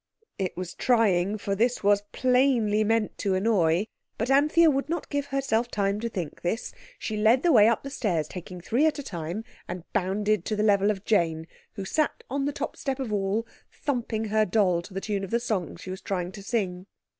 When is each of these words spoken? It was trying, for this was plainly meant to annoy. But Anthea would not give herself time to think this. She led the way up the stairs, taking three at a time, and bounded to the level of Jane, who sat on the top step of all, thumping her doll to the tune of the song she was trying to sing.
It 0.39 0.57
was 0.57 0.73
trying, 0.73 1.37
for 1.37 1.53
this 1.53 1.83
was 1.83 2.01
plainly 2.11 2.83
meant 2.83 3.19
to 3.19 3.35
annoy. 3.35 3.85
But 4.17 4.31
Anthea 4.31 4.71
would 4.71 4.89
not 4.89 5.11
give 5.11 5.27
herself 5.27 5.67
time 5.69 5.99
to 5.99 6.09
think 6.09 6.41
this. 6.41 6.73
She 6.97 7.15
led 7.15 7.43
the 7.43 7.51
way 7.51 7.67
up 7.67 7.83
the 7.83 7.91
stairs, 7.91 8.27
taking 8.27 8.61
three 8.61 8.87
at 8.87 8.97
a 8.97 9.03
time, 9.03 9.43
and 9.67 9.83
bounded 9.93 10.43
to 10.45 10.55
the 10.55 10.63
level 10.63 10.89
of 10.89 11.05
Jane, 11.05 11.45
who 11.73 11.85
sat 11.85 12.23
on 12.31 12.45
the 12.45 12.51
top 12.51 12.77
step 12.77 12.99
of 12.99 13.13
all, 13.13 13.45
thumping 13.71 14.25
her 14.29 14.43
doll 14.43 14.81
to 14.81 14.93
the 14.95 15.01
tune 15.01 15.23
of 15.23 15.29
the 15.29 15.39
song 15.39 15.75
she 15.75 15.91
was 15.91 16.01
trying 16.01 16.31
to 16.31 16.41
sing. 16.41 16.87